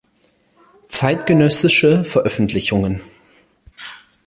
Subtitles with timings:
[0.89, 3.01] Zeitgenössische Veröffentlichungen